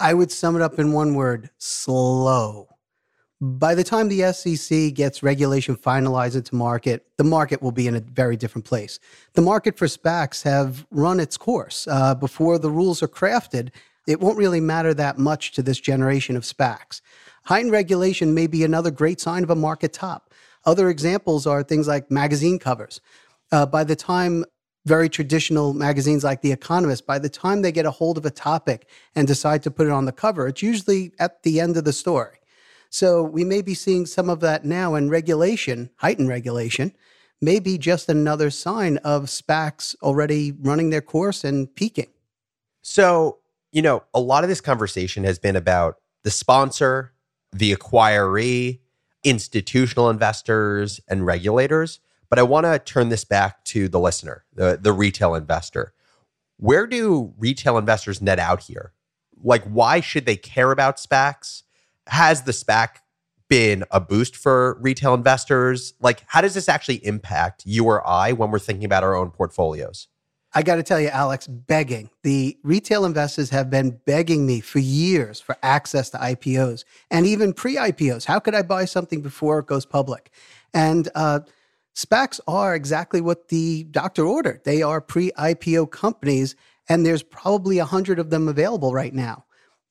I 0.00 0.14
would 0.14 0.32
sum 0.32 0.56
it 0.56 0.62
up 0.62 0.78
in 0.78 0.92
one 0.92 1.14
word 1.14 1.50
slow. 1.58 2.68
By 3.40 3.74
the 3.74 3.84
time 3.84 4.08
the 4.08 4.32
SEC 4.32 4.94
gets 4.94 5.22
regulation 5.22 5.76
finalized 5.76 6.36
into 6.36 6.54
market, 6.54 7.04
the 7.18 7.24
market 7.24 7.60
will 7.60 7.72
be 7.72 7.86
in 7.86 7.94
a 7.94 8.00
very 8.00 8.34
different 8.34 8.64
place. 8.64 8.98
The 9.34 9.42
market 9.42 9.76
for 9.76 9.86
SPACs 9.86 10.42
have 10.44 10.86
run 10.90 11.20
its 11.20 11.36
course. 11.36 11.86
Uh, 11.86 12.14
before 12.14 12.58
the 12.58 12.70
rules 12.70 13.02
are 13.02 13.08
crafted, 13.08 13.72
it 14.06 14.20
won't 14.20 14.38
really 14.38 14.60
matter 14.60 14.94
that 14.94 15.18
much 15.18 15.52
to 15.52 15.62
this 15.62 15.78
generation 15.78 16.34
of 16.34 16.44
SPACs. 16.44 17.02
Heightened 17.44 17.72
regulation 17.72 18.32
may 18.32 18.46
be 18.46 18.64
another 18.64 18.90
great 18.90 19.20
sign 19.20 19.42
of 19.42 19.50
a 19.50 19.54
market 19.54 19.92
top. 19.92 20.32
Other 20.64 20.88
examples 20.88 21.46
are 21.46 21.62
things 21.62 21.86
like 21.86 22.10
magazine 22.10 22.58
covers. 22.58 23.02
Uh, 23.52 23.66
by 23.66 23.84
the 23.84 23.96
time 23.96 24.46
very 24.86 25.10
traditional 25.10 25.74
magazines 25.74 26.24
like 26.24 26.40
The 26.40 26.52
Economist, 26.52 27.06
by 27.06 27.18
the 27.18 27.28
time 27.28 27.60
they 27.60 27.72
get 27.72 27.84
a 27.84 27.90
hold 27.90 28.16
of 28.16 28.24
a 28.24 28.30
topic 28.30 28.88
and 29.14 29.28
decide 29.28 29.62
to 29.64 29.70
put 29.70 29.88
it 29.88 29.92
on 29.92 30.06
the 30.06 30.12
cover, 30.12 30.48
it's 30.48 30.62
usually 30.62 31.12
at 31.18 31.42
the 31.42 31.60
end 31.60 31.76
of 31.76 31.84
the 31.84 31.92
story. 31.92 32.38
So 32.90 33.22
we 33.22 33.44
may 33.44 33.62
be 33.62 33.74
seeing 33.74 34.06
some 34.06 34.30
of 34.30 34.40
that 34.40 34.64
now, 34.64 34.94
and 34.94 35.10
regulation, 35.10 35.90
heightened 35.96 36.28
regulation, 36.28 36.92
may 37.40 37.58
be 37.58 37.78
just 37.78 38.08
another 38.08 38.50
sign 38.50 38.96
of 38.98 39.24
SPACs 39.24 39.94
already 40.02 40.52
running 40.52 40.90
their 40.90 41.02
course 41.02 41.44
and 41.44 41.74
peaking. 41.74 42.08
So, 42.82 43.38
you 43.72 43.82
know, 43.82 44.04
a 44.14 44.20
lot 44.20 44.44
of 44.44 44.48
this 44.48 44.60
conversation 44.60 45.24
has 45.24 45.38
been 45.38 45.56
about 45.56 45.96
the 46.22 46.30
sponsor, 46.30 47.12
the 47.52 47.74
acquiree, 47.74 48.80
institutional 49.24 50.08
investors, 50.08 51.00
and 51.08 51.26
regulators. 51.26 52.00
But 52.28 52.38
I 52.38 52.42
want 52.42 52.66
to 52.66 52.78
turn 52.78 53.08
this 53.08 53.24
back 53.24 53.64
to 53.66 53.88
the 53.88 54.00
listener, 54.00 54.44
the, 54.52 54.78
the 54.80 54.92
retail 54.92 55.34
investor. 55.34 55.92
Where 56.56 56.86
do 56.86 57.34
retail 57.38 57.76
investors 57.76 58.22
net 58.22 58.38
out 58.38 58.62
here? 58.62 58.92
Like, 59.42 59.64
why 59.64 60.00
should 60.00 60.26
they 60.26 60.36
care 60.36 60.72
about 60.72 60.96
SPACs? 60.96 61.62
Has 62.06 62.42
the 62.42 62.52
SPAC 62.52 62.98
been 63.48 63.84
a 63.90 64.00
boost 64.00 64.36
for 64.36 64.78
retail 64.80 65.14
investors? 65.14 65.94
Like, 66.00 66.22
how 66.26 66.40
does 66.40 66.54
this 66.54 66.68
actually 66.68 67.04
impact 67.06 67.62
you 67.64 67.84
or 67.84 68.06
I 68.06 68.32
when 68.32 68.50
we're 68.50 68.58
thinking 68.58 68.84
about 68.84 69.04
our 69.04 69.16
own 69.16 69.30
portfolios? 69.30 70.08
I 70.54 70.62
got 70.62 70.76
to 70.76 70.82
tell 70.82 71.00
you, 71.00 71.08
Alex, 71.08 71.46
begging. 71.46 72.08
The 72.22 72.56
retail 72.62 73.04
investors 73.04 73.50
have 73.50 73.68
been 73.68 74.00
begging 74.06 74.46
me 74.46 74.60
for 74.60 74.78
years 74.78 75.40
for 75.40 75.56
access 75.62 76.08
to 76.10 76.18
IPOs 76.18 76.84
and 77.10 77.26
even 77.26 77.52
pre 77.52 77.76
IPOs. 77.76 78.24
How 78.24 78.38
could 78.38 78.54
I 78.54 78.62
buy 78.62 78.86
something 78.86 79.20
before 79.20 79.58
it 79.58 79.66
goes 79.66 79.84
public? 79.84 80.30
And 80.72 81.08
uh, 81.14 81.40
SPACs 81.94 82.40
are 82.46 82.74
exactly 82.74 83.20
what 83.20 83.48
the 83.48 83.84
doctor 83.84 84.24
ordered. 84.24 84.62
They 84.64 84.82
are 84.82 85.00
pre 85.00 85.30
IPO 85.32 85.90
companies, 85.90 86.56
and 86.88 87.04
there's 87.04 87.22
probably 87.22 87.78
a 87.78 87.84
hundred 87.84 88.18
of 88.18 88.30
them 88.30 88.48
available 88.48 88.94
right 88.94 89.12
now. 89.12 89.45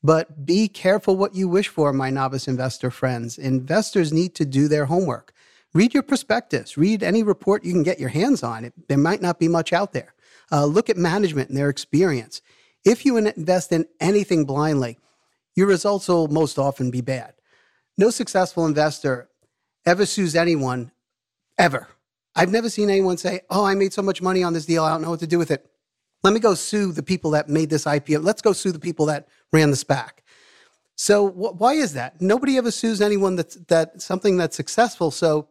But 0.06 0.46
be 0.46 0.68
careful 0.68 1.16
what 1.16 1.34
you 1.34 1.48
wish 1.48 1.68
for, 1.68 1.92
my 1.92 2.12
novice 2.12 2.48
investor 2.48 2.92
friends. 2.92 3.40
Investors 3.40 4.14
need 4.14 4.36
to 4.36 4.46
do 4.46 4.68
their 4.68 4.86
homework. 4.86 5.34
Read 5.74 5.96
your 5.96 6.04
prospectus, 6.04 6.78
read 6.78 7.02
any 7.02 7.24
report 7.24 7.66
you 7.66 7.72
can 7.72 7.82
get 7.82 8.00
your 8.00 8.10
hands 8.10 8.44
on. 8.44 8.66
It, 8.66 8.88
there 8.88 9.00
might 9.00 9.24
not 9.24 9.40
be 9.40 9.48
much 9.48 9.74
out 9.74 9.94
there. 9.94 10.14
Uh, 10.52 10.66
look 10.66 10.92
at 10.92 10.96
management 10.96 11.50
and 11.50 11.58
their 11.58 11.70
experience. 11.70 12.44
If 12.86 13.04
you 13.04 13.18
invest 13.18 13.72
in 13.72 13.88
anything 14.00 14.46
blindly, 14.46 15.00
your 15.56 15.66
results 15.66 16.08
will 16.08 16.28
most 16.28 16.60
often 16.60 16.92
be 16.92 17.02
bad. 17.02 17.34
No 17.98 18.12
successful 18.12 18.68
investor 18.68 19.28
ever 19.88 20.06
sues 20.06 20.36
anyone, 20.36 20.92
ever. 21.58 21.88
I've 22.36 22.52
never 22.52 22.70
seen 22.70 22.92
anyone 22.92 23.18
say, 23.18 23.42
Oh, 23.50 23.66
I 23.66 23.74
made 23.74 23.92
so 23.92 24.04
much 24.04 24.22
money 24.22 24.44
on 24.44 24.54
this 24.54 24.68
deal, 24.68 24.84
I 24.84 24.92
don't 24.92 25.02
know 25.02 25.10
what 25.10 25.22
to 25.22 25.28
do 25.28 25.40
with 25.40 25.50
it. 25.50 25.66
Let 26.26 26.34
me 26.34 26.40
go 26.40 26.56
sue 26.56 26.92
the 26.92 27.04
people 27.04 27.30
that 27.32 27.50
made 27.50 27.70
this 27.70 27.86
IPO. 27.86 28.24
Let's 28.24 28.42
go 28.42 28.52
sue 28.52 28.72
the 28.72 28.80
people 28.80 29.06
that 29.06 29.28
ran 29.54 29.70
the 29.70 29.78
SPAC. 29.78 30.10
So 30.96 31.30
wh- 31.30 31.62
why 31.62 31.74
is 31.74 31.94
that? 31.94 32.20
Nobody 32.20 32.58
ever 32.58 32.72
sues 32.72 33.00
anyone 33.00 33.36
that's 33.36 33.58
that 33.68 34.02
something 34.02 34.36
that's 34.36 34.56
successful. 34.56 35.12
So 35.12 35.50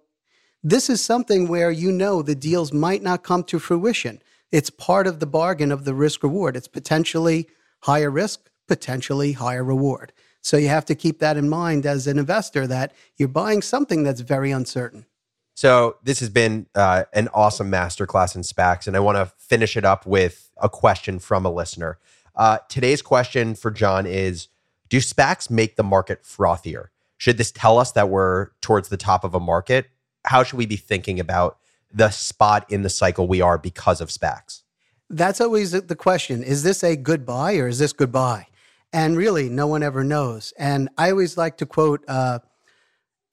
this 0.64 0.90
is 0.90 1.00
something 1.00 1.46
where 1.46 1.70
you 1.70 1.92
know 1.92 2.22
the 2.22 2.34
deals 2.34 2.72
might 2.72 3.04
not 3.04 3.22
come 3.22 3.44
to 3.44 3.60
fruition. 3.60 4.20
It's 4.50 4.68
part 4.68 5.06
of 5.06 5.20
the 5.20 5.26
bargain 5.26 5.70
of 5.70 5.84
the 5.84 5.94
risk 5.94 6.24
reward. 6.24 6.56
It's 6.56 6.66
potentially 6.66 7.46
higher 7.82 8.10
risk, 8.10 8.50
potentially 8.66 9.30
higher 9.30 9.62
reward. 9.62 10.12
So 10.40 10.56
you 10.56 10.66
have 10.70 10.86
to 10.86 10.96
keep 10.96 11.20
that 11.20 11.36
in 11.36 11.48
mind 11.48 11.86
as 11.86 12.08
an 12.08 12.18
investor 12.18 12.66
that 12.66 12.92
you're 13.16 13.28
buying 13.28 13.62
something 13.62 14.02
that's 14.02 14.22
very 14.22 14.50
uncertain. 14.50 15.06
So 15.54 15.96
this 16.02 16.18
has 16.20 16.28
been 16.28 16.66
uh, 16.74 17.04
an 17.12 17.28
awesome 17.32 17.70
masterclass 17.70 18.34
in 18.34 18.42
SPACs, 18.42 18.86
and 18.88 18.96
I 18.96 19.00
want 19.00 19.16
to 19.16 19.26
finish 19.38 19.76
it 19.76 19.84
up 19.84 20.04
with 20.04 20.50
a 20.60 20.68
question 20.68 21.20
from 21.20 21.46
a 21.46 21.50
listener. 21.50 21.98
Uh, 22.34 22.58
today's 22.68 23.02
question 23.02 23.54
for 23.54 23.70
John 23.70 24.04
is: 24.04 24.48
Do 24.88 24.98
SPACs 24.98 25.50
make 25.50 25.76
the 25.76 25.84
market 25.84 26.24
frothier? 26.24 26.86
Should 27.16 27.38
this 27.38 27.52
tell 27.52 27.78
us 27.78 27.92
that 27.92 28.08
we're 28.08 28.48
towards 28.60 28.88
the 28.88 28.96
top 28.96 29.22
of 29.22 29.34
a 29.34 29.40
market? 29.40 29.90
How 30.24 30.42
should 30.42 30.58
we 30.58 30.66
be 30.66 30.76
thinking 30.76 31.20
about 31.20 31.58
the 31.92 32.10
spot 32.10 32.70
in 32.70 32.82
the 32.82 32.90
cycle 32.90 33.28
we 33.28 33.40
are 33.40 33.56
because 33.56 34.00
of 34.00 34.08
SPACs? 34.08 34.62
That's 35.08 35.40
always 35.40 35.70
the 35.70 35.96
question. 35.96 36.42
Is 36.42 36.64
this 36.64 36.82
a 36.82 36.96
goodbye 36.96 37.56
or 37.56 37.68
is 37.68 37.78
this 37.78 37.92
goodbye? 37.92 38.48
And 38.92 39.16
really, 39.16 39.48
no 39.48 39.66
one 39.66 39.82
ever 39.82 40.02
knows. 40.02 40.52
And 40.58 40.88
I 40.98 41.10
always 41.10 41.36
like 41.36 41.58
to 41.58 41.66
quote, 41.66 42.04
uh, 42.08 42.40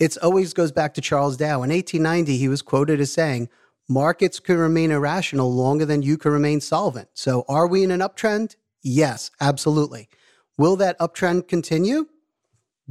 it 0.02 0.18
always 0.18 0.52
goes 0.52 0.72
back 0.72 0.96
to 0.96 1.02
Charles 1.02 1.38
Dow. 1.38 1.62
In 1.62 1.70
1890, 1.70 2.36
he 2.36 2.48
was 2.48 2.64
quoted 2.64 3.00
as 3.00 3.14
saying, 3.14 3.50
Markets 3.88 4.40
can 4.40 4.58
remain 4.58 4.90
irrational 4.90 5.54
longer 5.54 5.86
than 5.86 6.02
you 6.02 6.18
can 6.18 6.32
remain 6.32 6.60
solvent. 6.60 7.10
So, 7.14 7.46
are 7.48 7.68
we 7.68 7.84
in 7.84 7.92
an 7.92 8.00
uptrend? 8.00 8.56
Yes, 8.82 9.30
absolutely. 9.40 10.10
Will 10.58 10.76
that 10.78 10.98
uptrend 10.98 11.48
continue? 11.48 12.08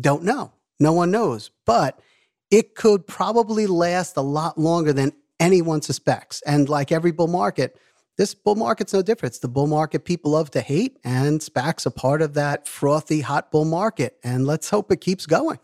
Don't 0.00 0.22
know. 0.22 0.52
No 0.78 0.92
one 0.92 1.10
knows. 1.10 1.50
But 1.66 2.00
it 2.48 2.76
could 2.76 3.08
probably 3.08 3.66
last 3.66 4.16
a 4.16 4.22
lot 4.22 4.56
longer 4.56 4.92
than 4.92 5.12
anyone 5.40 5.82
suspects. 5.82 6.42
And 6.46 6.68
like 6.68 6.92
every 6.92 7.10
bull 7.10 7.26
market, 7.26 7.76
this 8.18 8.34
bull 8.34 8.54
market's 8.54 8.92
no 8.92 9.02
different. 9.02 9.32
It's 9.32 9.40
the 9.40 9.48
bull 9.48 9.66
market 9.66 10.04
people 10.04 10.30
love 10.30 10.52
to 10.52 10.60
hate, 10.60 10.98
and 11.02 11.40
SPACs 11.40 11.86
are 11.86 11.90
part 11.90 12.22
of 12.22 12.34
that 12.34 12.68
frothy, 12.68 13.22
hot 13.22 13.50
bull 13.50 13.64
market. 13.64 14.16
And 14.22 14.46
let's 14.46 14.70
hope 14.70 14.92
it 14.92 15.00
keeps 15.00 15.26
going. 15.26 15.58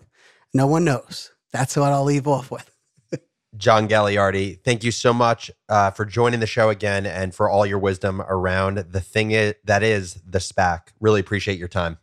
No 0.52 0.66
one 0.66 0.84
knows. 0.84 1.30
That's 1.56 1.74
what 1.74 1.90
I'll 1.90 2.04
leave 2.04 2.28
off 2.28 2.50
with. 2.50 2.70
John 3.56 3.88
Gagliardi, 3.88 4.62
thank 4.62 4.84
you 4.84 4.90
so 4.90 5.14
much 5.14 5.50
uh, 5.70 5.90
for 5.90 6.04
joining 6.04 6.40
the 6.40 6.46
show 6.46 6.68
again 6.68 7.06
and 7.06 7.34
for 7.34 7.48
all 7.48 7.64
your 7.64 7.78
wisdom 7.78 8.20
around 8.20 8.76
the 8.76 9.00
thing 9.00 9.30
is, 9.30 9.54
that 9.64 9.82
is 9.82 10.20
the 10.26 10.38
SPAC. 10.38 10.88
Really 11.00 11.20
appreciate 11.20 11.58
your 11.58 11.68
time. 11.68 11.96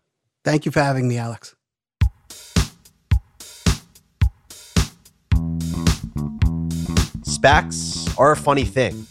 Thank 0.44 0.66
you 0.66 0.72
for 0.72 0.80
having 0.80 1.08
me, 1.08 1.20
Alex. 1.20 1.56
SPACs 7.22 8.20
are 8.20 8.32
a 8.32 8.38
funny 8.38 8.66
thing. 8.66 9.06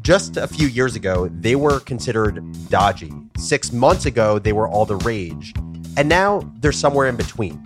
Just 0.00 0.36
a 0.36 0.48
few 0.48 0.66
years 0.66 0.96
ago, 0.96 1.28
they 1.28 1.54
were 1.54 1.78
considered 1.78 2.44
dodgy. 2.70 3.12
Six 3.38 3.70
months 3.70 4.04
ago, 4.04 4.40
they 4.40 4.52
were 4.52 4.66
all 4.66 4.84
the 4.84 4.96
rage. 4.96 5.54
And 5.96 6.08
now 6.08 6.40
they're 6.58 6.72
somewhere 6.72 7.06
in 7.06 7.14
between. 7.14 7.65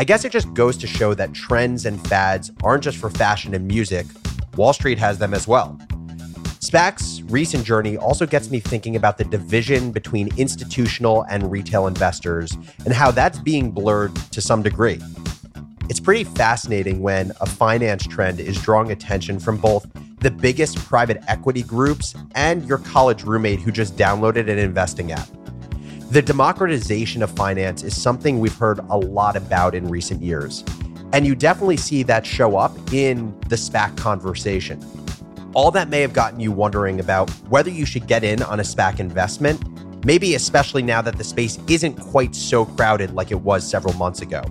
I 0.00 0.04
guess 0.04 0.24
it 0.24 0.32
just 0.32 0.54
goes 0.54 0.78
to 0.78 0.86
show 0.86 1.12
that 1.12 1.34
trends 1.34 1.84
and 1.84 2.02
fads 2.08 2.50
aren't 2.62 2.82
just 2.82 2.96
for 2.96 3.10
fashion 3.10 3.54
and 3.54 3.68
music, 3.68 4.06
Wall 4.56 4.72
Street 4.72 4.98
has 4.98 5.18
them 5.18 5.34
as 5.34 5.46
well. 5.46 5.78
SPAC's 6.58 7.22
recent 7.24 7.66
journey 7.66 7.98
also 7.98 8.24
gets 8.24 8.50
me 8.50 8.60
thinking 8.60 8.96
about 8.96 9.18
the 9.18 9.24
division 9.24 9.92
between 9.92 10.34
institutional 10.38 11.26
and 11.28 11.50
retail 11.50 11.86
investors 11.86 12.56
and 12.86 12.94
how 12.94 13.10
that's 13.10 13.38
being 13.40 13.70
blurred 13.70 14.16
to 14.32 14.40
some 14.40 14.62
degree. 14.62 14.98
It's 15.90 16.00
pretty 16.00 16.24
fascinating 16.24 17.02
when 17.02 17.32
a 17.42 17.46
finance 17.46 18.06
trend 18.06 18.40
is 18.40 18.58
drawing 18.58 18.92
attention 18.92 19.38
from 19.38 19.58
both 19.58 19.86
the 20.20 20.30
biggest 20.30 20.78
private 20.78 21.22
equity 21.28 21.62
groups 21.62 22.14
and 22.34 22.66
your 22.66 22.78
college 22.78 23.24
roommate 23.24 23.60
who 23.60 23.70
just 23.70 23.98
downloaded 23.98 24.48
an 24.48 24.58
investing 24.58 25.12
app. 25.12 25.28
The 26.10 26.20
democratization 26.20 27.22
of 27.22 27.30
finance 27.30 27.84
is 27.84 27.94
something 27.96 28.40
we've 28.40 28.56
heard 28.56 28.80
a 28.90 28.96
lot 28.96 29.36
about 29.36 29.76
in 29.76 29.88
recent 29.88 30.20
years. 30.20 30.64
And 31.12 31.24
you 31.24 31.36
definitely 31.36 31.76
see 31.76 32.02
that 32.02 32.26
show 32.26 32.56
up 32.56 32.76
in 32.92 33.32
the 33.46 33.54
SPAC 33.54 33.96
conversation. 33.96 34.84
All 35.54 35.70
that 35.70 35.88
may 35.88 36.00
have 36.00 36.12
gotten 36.12 36.40
you 36.40 36.50
wondering 36.50 36.98
about 36.98 37.30
whether 37.48 37.70
you 37.70 37.86
should 37.86 38.08
get 38.08 38.24
in 38.24 38.42
on 38.42 38.58
a 38.58 38.64
SPAC 38.64 38.98
investment, 38.98 39.62
maybe 40.04 40.34
especially 40.34 40.82
now 40.82 41.00
that 41.00 41.16
the 41.16 41.22
space 41.22 41.60
isn't 41.68 41.94
quite 41.94 42.34
so 42.34 42.64
crowded 42.64 43.12
like 43.12 43.30
it 43.30 43.42
was 43.42 43.64
several 43.64 43.94
months 43.94 44.20
ago. 44.20 44.42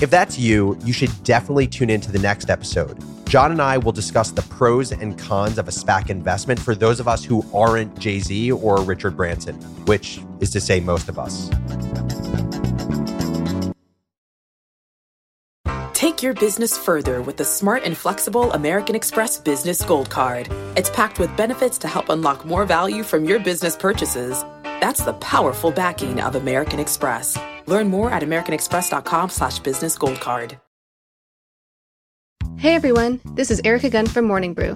If 0.00 0.10
that's 0.10 0.38
you, 0.38 0.78
you 0.84 0.92
should 0.92 1.10
definitely 1.24 1.66
tune 1.66 1.90
into 1.90 2.12
the 2.12 2.20
next 2.20 2.50
episode. 2.50 3.02
John 3.28 3.50
and 3.50 3.60
I 3.60 3.78
will 3.78 3.90
discuss 3.90 4.30
the 4.30 4.42
pros 4.42 4.92
and 4.92 5.18
cons 5.18 5.58
of 5.58 5.66
a 5.66 5.72
SPAC 5.72 6.08
investment 6.08 6.60
for 6.60 6.76
those 6.76 7.00
of 7.00 7.08
us 7.08 7.24
who 7.24 7.44
aren't 7.52 7.98
Jay 7.98 8.20
Z 8.20 8.52
or 8.52 8.80
Richard 8.80 9.16
Branson, 9.16 9.56
which 9.86 10.20
is 10.38 10.50
to 10.50 10.60
say, 10.60 10.78
most 10.78 11.08
of 11.08 11.18
us. 11.18 11.50
Take 15.94 16.22
your 16.22 16.34
business 16.34 16.78
further 16.78 17.20
with 17.20 17.36
the 17.36 17.44
smart 17.44 17.82
and 17.82 17.96
flexible 17.96 18.52
American 18.52 18.94
Express 18.94 19.36
Business 19.38 19.82
Gold 19.82 20.10
Card. 20.10 20.48
It's 20.76 20.90
packed 20.90 21.18
with 21.18 21.36
benefits 21.36 21.76
to 21.78 21.88
help 21.88 22.08
unlock 22.08 22.44
more 22.44 22.64
value 22.64 23.02
from 23.02 23.24
your 23.24 23.40
business 23.40 23.76
purchases. 23.76 24.44
That's 24.62 25.02
the 25.02 25.14
powerful 25.14 25.72
backing 25.72 26.20
of 26.20 26.36
American 26.36 26.78
Express. 26.78 27.36
Learn 27.68 27.88
more 27.88 28.10
at 28.10 28.22
americanexpress.com 28.22 29.28
slash 29.28 29.58
business 29.58 29.96
gold 29.96 30.20
card. 30.20 30.58
Hey 32.56 32.74
everyone, 32.74 33.20
this 33.34 33.50
is 33.50 33.60
Erica 33.62 33.90
Gunn 33.90 34.06
from 34.06 34.24
Morning 34.24 34.54
Brew. 34.54 34.72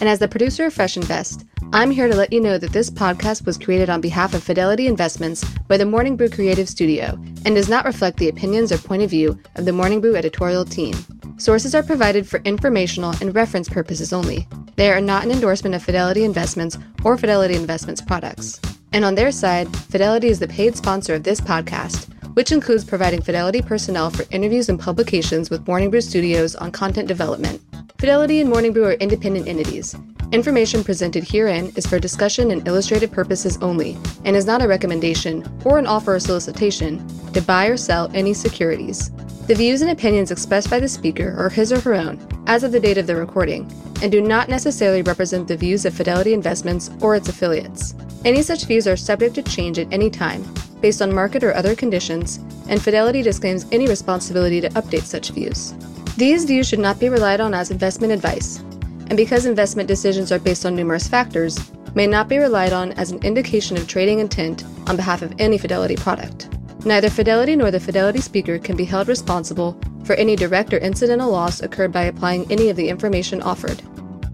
And 0.00 0.08
as 0.08 0.18
the 0.18 0.28
producer 0.28 0.66
of 0.66 0.74
Fresh 0.74 0.98
Invest, 0.98 1.46
I'm 1.72 1.90
here 1.90 2.06
to 2.06 2.14
let 2.14 2.32
you 2.32 2.40
know 2.40 2.58
that 2.58 2.72
this 2.72 2.90
podcast 2.90 3.46
was 3.46 3.56
created 3.56 3.88
on 3.88 4.02
behalf 4.02 4.34
of 4.34 4.42
Fidelity 4.44 4.86
Investments 4.86 5.42
by 5.66 5.78
the 5.78 5.86
Morning 5.86 6.16
Brew 6.16 6.28
Creative 6.28 6.68
Studio 6.68 7.18
and 7.46 7.54
does 7.54 7.70
not 7.70 7.86
reflect 7.86 8.18
the 8.18 8.28
opinions 8.28 8.70
or 8.70 8.78
point 8.78 9.02
of 9.02 9.10
view 9.10 9.40
of 9.56 9.64
the 9.64 9.72
Morning 9.72 10.02
Brew 10.02 10.14
editorial 10.14 10.66
team. 10.66 10.94
Sources 11.38 11.74
are 11.74 11.82
provided 11.82 12.28
for 12.28 12.42
informational 12.44 13.14
and 13.22 13.34
reference 13.34 13.70
purposes 13.70 14.12
only. 14.12 14.46
They 14.76 14.92
are 14.92 15.00
not 15.00 15.24
an 15.24 15.32
endorsement 15.32 15.74
of 15.74 15.82
Fidelity 15.82 16.24
Investments 16.24 16.76
or 17.04 17.16
Fidelity 17.16 17.54
Investments 17.54 18.02
products. 18.02 18.60
And 18.92 19.04
on 19.04 19.14
their 19.14 19.32
side, 19.32 19.74
Fidelity 19.74 20.28
is 20.28 20.38
the 20.38 20.46
paid 20.46 20.76
sponsor 20.76 21.14
of 21.14 21.24
this 21.24 21.40
podcast 21.40 22.13
which 22.34 22.52
includes 22.52 22.84
providing 22.84 23.22
Fidelity 23.22 23.62
personnel 23.62 24.10
for 24.10 24.26
interviews 24.30 24.68
and 24.68 24.78
publications 24.78 25.50
with 25.50 25.66
Morning 25.66 25.90
Brew 25.90 26.00
Studios 26.00 26.54
on 26.54 26.70
content 26.70 27.08
development. 27.08 27.60
Fidelity 27.98 28.40
and 28.40 28.50
Morning 28.50 28.72
Brew 28.72 28.84
are 28.84 28.92
independent 28.94 29.48
entities. 29.48 29.96
Information 30.32 30.82
presented 30.82 31.22
herein 31.22 31.72
is 31.76 31.86
for 31.86 31.98
discussion 31.98 32.50
and 32.50 32.66
illustrative 32.66 33.12
purposes 33.12 33.56
only 33.62 33.96
and 34.24 34.34
is 34.34 34.46
not 34.46 34.62
a 34.62 34.68
recommendation 34.68 35.44
or 35.64 35.78
an 35.78 35.86
offer 35.86 36.16
or 36.16 36.20
solicitation 36.20 37.06
to 37.32 37.40
buy 37.40 37.66
or 37.66 37.76
sell 37.76 38.10
any 38.14 38.34
securities. 38.34 39.10
The 39.46 39.54
views 39.54 39.82
and 39.82 39.90
opinions 39.90 40.30
expressed 40.30 40.70
by 40.70 40.80
the 40.80 40.88
speaker 40.88 41.34
are 41.38 41.50
his 41.50 41.70
or 41.70 41.80
her 41.80 41.94
own 41.94 42.18
as 42.46 42.64
of 42.64 42.72
the 42.72 42.80
date 42.80 42.98
of 42.98 43.06
the 43.06 43.14
recording 43.14 43.70
and 44.02 44.10
do 44.10 44.20
not 44.20 44.48
necessarily 44.48 45.02
represent 45.02 45.46
the 45.46 45.56
views 45.56 45.84
of 45.84 45.94
Fidelity 45.94 46.34
Investments 46.34 46.90
or 47.00 47.14
its 47.14 47.28
affiliates. 47.28 47.94
Any 48.24 48.42
such 48.42 48.64
views 48.64 48.88
are 48.88 48.96
subject 48.96 49.34
to 49.36 49.42
change 49.42 49.78
at 49.78 49.92
any 49.92 50.10
time 50.10 50.42
based 50.84 51.00
on 51.00 51.14
market 51.14 51.42
or 51.42 51.54
other 51.54 51.74
conditions, 51.74 52.36
and 52.68 52.82
Fidelity 52.82 53.22
disclaims 53.22 53.64
any 53.72 53.86
responsibility 53.88 54.60
to 54.60 54.68
update 54.80 55.04
such 55.04 55.30
views. 55.30 55.72
These 56.18 56.44
views 56.44 56.68
should 56.68 56.78
not 56.78 57.00
be 57.00 57.08
relied 57.08 57.40
on 57.40 57.54
as 57.54 57.70
investment 57.70 58.12
advice, 58.12 58.58
and 59.08 59.16
because 59.16 59.46
investment 59.46 59.88
decisions 59.88 60.30
are 60.30 60.38
based 60.38 60.66
on 60.66 60.76
numerous 60.76 61.08
factors, 61.08 61.58
may 61.94 62.06
not 62.06 62.28
be 62.28 62.36
relied 62.36 62.74
on 62.74 62.92
as 62.92 63.12
an 63.12 63.24
indication 63.24 63.78
of 63.78 63.88
trading 63.88 64.18
intent 64.18 64.62
on 64.86 64.96
behalf 64.96 65.22
of 65.22 65.32
any 65.38 65.56
Fidelity 65.56 65.96
product. 65.96 66.50
Neither 66.84 67.08
Fidelity 67.08 67.56
nor 67.56 67.70
the 67.70 67.80
Fidelity 67.80 68.20
speaker 68.20 68.58
can 68.58 68.76
be 68.76 68.84
held 68.84 69.08
responsible 69.08 69.80
for 70.04 70.12
any 70.16 70.36
direct 70.36 70.74
or 70.74 70.76
incidental 70.76 71.30
loss 71.30 71.62
occurred 71.62 71.92
by 71.92 72.02
applying 72.02 72.44
any 72.52 72.68
of 72.68 72.76
the 72.76 72.90
information 72.90 73.40
offered. 73.40 73.80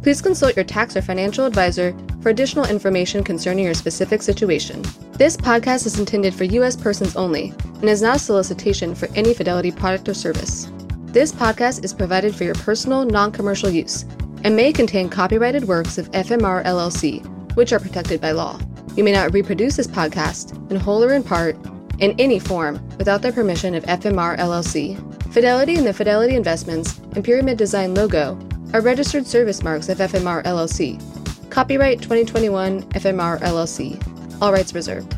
Please 0.03 0.21
consult 0.21 0.57
your 0.57 0.65
tax 0.65 0.97
or 0.97 1.03
financial 1.03 1.47
advisor 1.47 1.95
for 2.23 2.29
additional 2.29 2.67
information 2.67 3.25
concerning 3.25 3.65
your 3.65 3.75
specific 3.75 4.23
situation. 4.23 4.83
This 5.13 5.37
podcast 5.37 5.87
is 5.87 5.99
intended 5.99 6.35
for 6.35 6.45
U.S. 6.45 6.77
persons 6.77 7.17
only 7.17 7.53
and 7.81 7.89
is 7.89 8.03
not 8.03 8.17
a 8.17 8.21
solicitation 8.21 8.95
for 8.95 9.09
any 9.15 9.35
Fidelity 9.35 9.71
product 9.71 10.09
or 10.09 10.15
service. 10.15 10.71
This 11.07 11.33
podcast 11.33 11.85
is 11.85 11.93
provided 11.93 12.35
for 12.35 12.45
your 12.45 12.55
personal, 12.55 13.05
non 13.05 13.33
commercial 13.33 13.71
use 13.71 14.05
and 14.45 14.57
may 14.57 14.73
contain 14.73 15.09
copyrighted 15.09 15.65
works 15.65 15.99
of 15.99 16.11
FMR 16.13 16.65
LLC, 16.65 17.25
which 17.57 17.73
are 17.73 17.81
protected 17.81 18.21
by 18.21 18.33
law. 18.33 18.59
You 18.97 19.05
may 19.05 19.13
not 19.13 19.33
reproduce 19.33 19.77
this 19.77 19.87
podcast, 19.87 20.71
in 20.71 20.77
whole 20.77 21.05
or 21.05 21.13
in 21.13 21.23
part, 21.23 21.57
in 21.99 22.15
any 22.19 22.39
form 22.39 22.81
without 22.97 23.23
the 23.23 23.33
permission 23.33 23.75
of 23.75 23.85
FMR 23.85 24.39
LLC. 24.39 24.97
Fidelity 25.33 25.77
and 25.77 25.87
the 25.87 25.93
Fidelity 25.93 26.35
Investments 26.35 26.99
and 27.15 27.25
Pyramid 27.25 27.59
Design 27.59 27.95
logo 27.95 28.39
are 28.73 28.81
registered 28.81 29.27
service 29.27 29.63
marks 29.63 29.89
of 29.89 29.99
FMR 29.99 30.43
LLC. 30.45 31.01
Copyright 31.51 32.01
2021 32.01 32.85
FMR 32.91 33.41
LLC. 33.41 34.41
All 34.41 34.53
rights 34.53 34.73
reserved. 34.73 35.17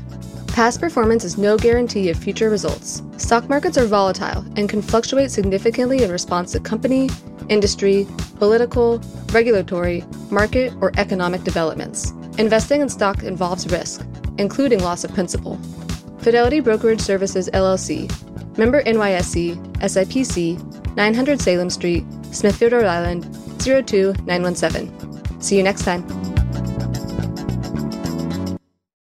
Past 0.49 0.81
performance 0.81 1.25
is 1.25 1.37
no 1.37 1.59
guarantee 1.59 2.09
of 2.09 2.17
future 2.17 2.49
results. 2.49 3.03
Stock 3.19 3.51
markets 3.51 3.77
are 3.77 3.85
volatile 3.85 4.43
and 4.57 4.67
can 4.67 4.81
fluctuate 4.81 5.31
significantly 5.31 6.03
in 6.03 6.11
response 6.11 6.53
to 6.53 6.61
company, 6.61 7.11
industry, 7.51 8.07
political, 8.39 8.99
regulatory, 9.31 10.05
market, 10.31 10.73
or 10.81 10.91
economic 10.97 11.45
developments. 11.45 12.13
Investing 12.39 12.81
in 12.81 12.89
stock 12.89 13.23
involves 13.23 13.71
risk, 13.71 14.03
including 14.39 14.83
loss 14.83 15.05
of 15.05 15.13
principal. 15.13 15.59
Fidelity 16.21 16.61
Brokerage 16.61 17.01
Services 17.01 17.51
LLC, 17.53 18.09
member 18.57 18.83
NYSE, 18.85 19.57
SIPC, 19.81 20.97
900 20.97 21.41
Salem 21.43 21.69
Street, 21.69 22.05
Smithfield, 22.31 22.73
Rhode 22.73 22.87
Island 22.87 23.25
02917. 23.61 25.12
See 25.43 25.57
you 25.57 25.63
next 25.65 25.83
time. 25.83 26.32